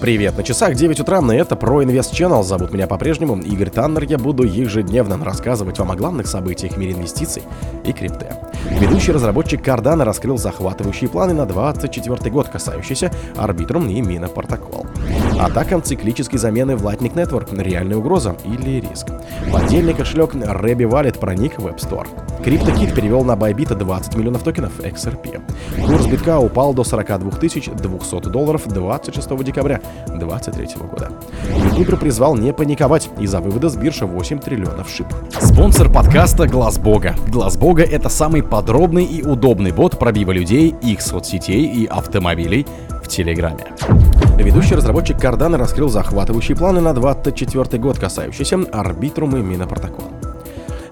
[0.00, 2.44] Привет, на часах 9 утра, и это Pro Invest Channel.
[2.44, 4.04] Зовут меня по-прежнему Игорь Таннер.
[4.04, 7.42] Я буду ежедневно рассказывать вам о главных событиях в мире инвестиций
[7.84, 8.28] и крипты.
[8.70, 14.86] Ведущий разработчик Cardano раскрыл захватывающие планы на 2024 год, касающиеся Arbitrum и Mina Protocol.
[15.38, 19.06] Атакам циклической замены в Lightning Network– реальная угроза или риск.
[19.52, 22.08] Поддельный кошелек Rebby Wallet проник в App Store.
[22.44, 25.40] CryptoKit перевел на Bybit 20 миллионов токенов XRP.
[25.86, 31.12] Курс битка упал до 42 200 долларов 26 декабря 2023 года.
[31.76, 35.06] YouTube призвал не паниковать из-за вывода с биржи 8 триллионов шип.
[35.40, 37.14] Спонсор подкаста Глаз Бога.
[37.28, 42.66] Глаз Бога это самый подробный и удобный бот пробива людей, их соцсетей и автомобилей
[43.08, 43.64] в Телеграме.
[44.36, 50.17] Ведущий разработчик Cardano раскрыл захватывающие планы на 2024 год, касающиеся Arbitrum и Минопротокола.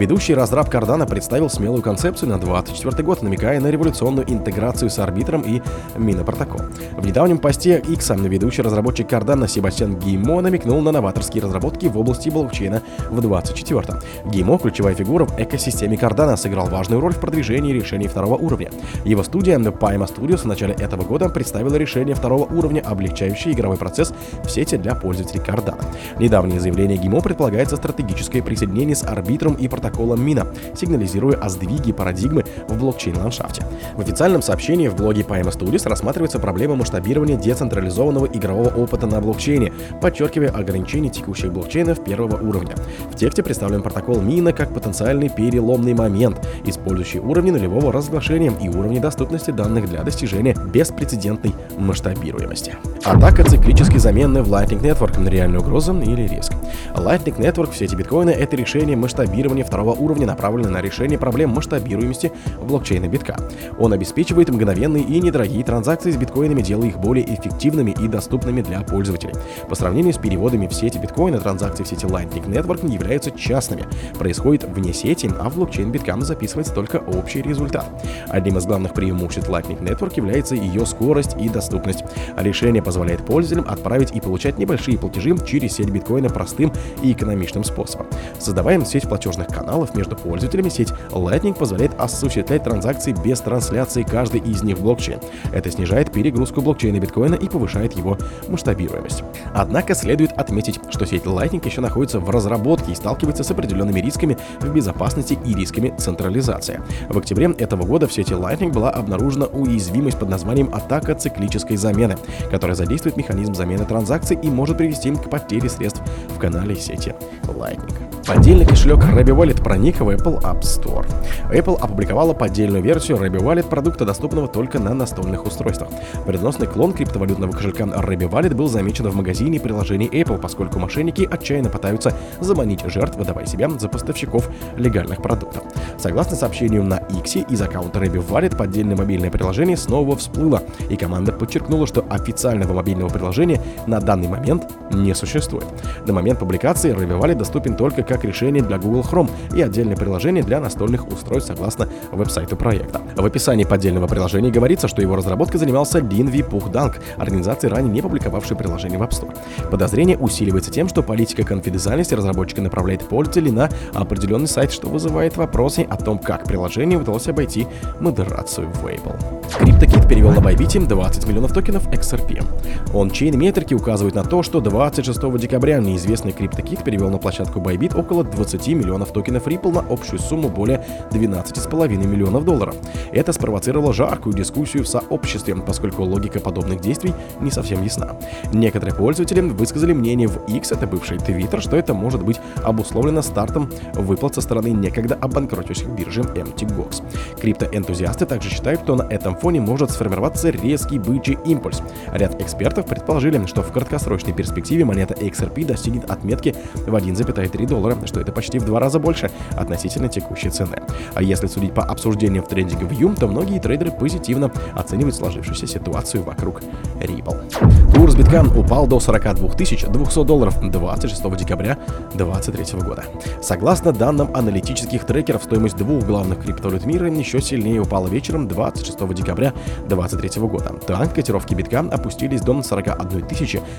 [0.00, 5.42] Ведущий разраб Cardano представил смелую концепцию на 2024 год, намекая на революционную интеграцию с арбитром
[5.42, 5.60] и
[5.94, 6.62] Минопротокол.
[6.96, 12.30] В недавнем посте X ведущий разработчик Cardano Себастьян Геймо намекнул на новаторские разработки в области
[12.30, 14.00] блокчейна в 2024.
[14.32, 18.70] Геймо, ключевая фигура в экосистеме Cardano, сыграл важную роль в продвижении решений второго уровня.
[19.04, 24.14] Его студия Paima Studios в начале этого года представила решение второго уровня, облегчающее игровой процесс
[24.44, 25.84] в сети для пользователей Cardano.
[26.18, 32.44] Недавнее заявление Геймо предполагается стратегическое присоединение с арбитром и протоколом Мина, сигнализируя о сдвиге парадигмы
[32.68, 33.64] в блокчейн-ландшафте.
[33.94, 39.72] В официальном сообщении в блоге Paima Studios рассматривается проблема масштабирования децентрализованного игрового опыта на блокчейне,
[40.00, 42.74] подчеркивая ограничения текущих блокчейнов первого уровня.
[43.10, 48.98] В тексте представлен протокол Мина как потенциальный переломный момент, использующий уровни нулевого разглашения и уровни
[48.98, 52.74] доступности данных для достижения беспрецедентной масштабируемости.
[53.04, 56.52] Атака циклической замены в Lightning Network на реальную угрозу или риск.
[56.94, 62.32] Lightning Network в сети биткоина— это решение масштабирования второго уровня, направленное на решение проблем масштабируемости
[62.62, 63.36] блокчейна битка.
[63.78, 68.80] Он обеспечивает мгновенные и недорогие транзакции с биткоинами, делая их более эффективными и доступными для
[68.82, 69.34] пользователей.
[69.68, 73.86] По сравнению с переводами в сети биткоина, транзакции в сети Lightning Network не являются частными,
[74.18, 77.86] происходит вне сети, а в блокчейн биткам записывается только общий результат.
[78.28, 82.04] Одним из главных преимуществ Lightning Network является ее скорость и доступность.
[82.36, 88.06] Решение позволяет пользователям отправить и получать небольшие платежи через сеть биткоина простым и экономичным способом.
[88.38, 94.62] Создаваем сеть платежных каналов между пользователями, сеть Lightning позволяет осуществлять транзакции без трансляции каждой из
[94.62, 95.20] них в блокчейн.
[95.52, 98.18] Это снижает перегрузку блокчейна биткоина и повышает его
[98.48, 99.22] масштабируемость.
[99.54, 104.38] Однако следует отметить, что сеть Lightning еще находится в разработке и сталкивается с определенными рисками
[104.60, 106.80] в безопасности и рисками централизации.
[107.08, 112.16] В октябре этого года в сети Lightning была обнаружена уязвимость под названием атака циклической замены,
[112.50, 116.02] которая задействует механизм замены транзакций и может привести к потере средств
[116.40, 117.14] в канале сети
[117.48, 118.19] Lightning.
[118.32, 121.04] Поддельный кошелек Rebby Wallet проник в Apple App Store.
[121.50, 125.88] Apple опубликовала поддельную версию Rebby Wallet продукта, доступного только на настольных устройствах.
[126.26, 131.70] Вредоносный клон криптовалютного кошелька Rebby Wallet был замечен в магазине приложений Apple, поскольку мошенники отчаянно
[131.70, 135.64] пытаются заманить жертв, выдавая себя за поставщиков легальных продуктов.
[135.98, 141.32] Согласно сообщению на X, из аккаунта Rebby Wallet поддельное мобильное приложение снова всплыло, и команда
[141.32, 145.66] подчеркнула, что официального мобильного приложения на данный момент не существует.
[146.06, 150.42] На момент публикации Rebby Wallet доступен только как решение для Google Chrome и отдельное приложение
[150.42, 153.00] для настольных устройств согласно веб-сайту проекта.
[153.16, 157.92] В описании поддельного приложения говорится, что его разработкой занимался Дин Ви Пух Данг, организация, ранее
[157.92, 159.36] не публиковавшей приложение в App Store.
[159.70, 165.86] Подозрение усиливается тем, что политика конфиденциальности разработчика направляет пользователей на определенный сайт, что вызывает вопросы
[165.88, 167.66] о том, как приложение удалось обойти
[168.00, 169.16] модерацию в Apple.
[169.58, 172.44] CryptoKit перевел на Bybit 20 миллионов токенов XRP.
[172.92, 178.09] Он-чейн метрики указывают на то, что 26 декабря неизвестный CryptoKit перевел на площадку Bybit около
[178.10, 182.74] 20 миллионов токенов Ripple на общую сумму более 12,5 миллионов долларов.
[183.12, 188.16] Это спровоцировало жаркую дискуссию в сообществе, поскольку логика подобных действий не совсем ясна.
[188.52, 193.70] Некоторые пользователи высказали мнение в X, это бывший Twitter, что это может быть обусловлено стартом
[193.94, 197.02] выплат со стороны некогда обанкротивших биржи MTGOX.
[197.40, 201.82] Криптоэнтузиасты также считают, что на этом фоне может сформироваться резкий бычий импульс.
[202.12, 208.20] Ряд экспертов предположили, что в краткосрочной перспективе монета XRP достигнет отметки в 1,3 доллара, что
[208.20, 210.82] это почти в два раза больше относительно текущей цены.
[211.14, 216.22] А если судить по обсуждениям в трендинге View, то многие трейдеры позитивно оценивают сложившуюся ситуацию
[216.22, 216.62] вокруг
[217.00, 217.94] Ripple.
[217.94, 221.78] Курс битка упал до 42 200 долларов 26 декабря
[222.14, 223.04] 2023 года.
[223.42, 229.52] Согласно данным аналитических трекеров, стоимость двух главных криптовалют мира еще сильнее упала вечером 26 декабря
[229.88, 230.72] 2023 года.
[230.86, 233.28] Так, котировки битка опустились до 41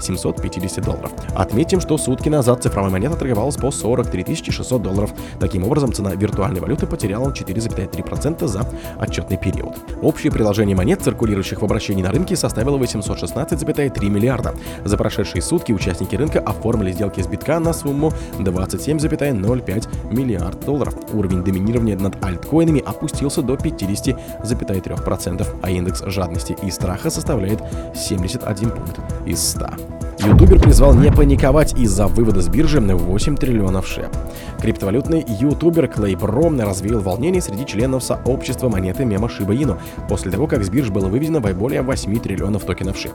[0.00, 1.12] 750 долларов.
[1.34, 5.12] Отметим, что сутки назад цифровая монета торговалась по 43 600 долларов.
[5.38, 8.66] Таким образом, цена виртуальной валюты потеряла 4,3% за
[8.98, 9.76] отчетный период.
[10.00, 14.54] Общее приложение монет, циркулирующих в обращении на рынке, составило 716,3 миллиарда.
[14.84, 20.94] За прошедшие сутки участники рынка оформили сделки с битка на сумму 27,05 миллиард долларов.
[21.12, 27.60] Уровень доминирования над альткоинами опустился до 50,3%, а индекс жадности и страха составляет
[27.94, 30.11] 71 пункт из 100.
[30.24, 34.14] Ютубер призвал не паниковать из-за вывода с биржи на 8 триллионов шеп.
[34.62, 39.76] Криптовалютный ютубер Клей Бром развеял волнение среди членов сообщества монеты мема Shiba Inu
[40.08, 43.10] после того, как с бирж было выведено более 8 триллионов токенов шип.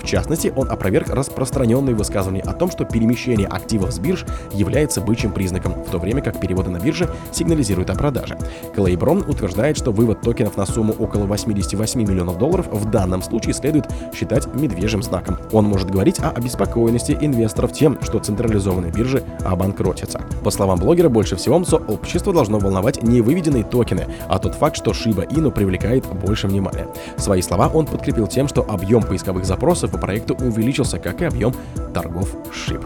[0.00, 5.32] В частности, он опроверг распространенные высказывания о том, что перемещение активов с бирж является бычьим
[5.32, 8.38] признаком, в то время как переводы на бирже сигнализируют о продаже.
[8.72, 13.54] Клей Бром утверждает, что вывод токенов на сумму около 88 миллионов долларов в данном случае
[13.54, 15.36] следует считать медвежьим знаком.
[15.50, 20.20] Он может говорить о обеспокоенности инвесторов тем, что централизованные биржи обанкротятся.
[20.44, 24.90] По словам блогера, больше всего сообщество должно волновать не выведенные токены, а тот факт, что
[24.90, 26.86] Shiba Inu привлекает больше внимания.
[27.16, 31.54] Свои слова он подкрепил тем, что объем поисковых запросов по проекту увеличился, как и объем
[31.94, 32.84] торгов SHIB.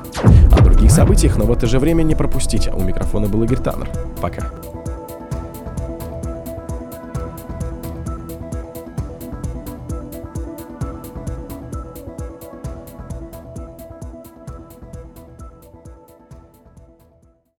[0.57, 2.71] О других событиях, но в это же время не пропустите.
[2.73, 3.91] У микрофона был Игорь Таннер.
[4.23, 4.53] Пока.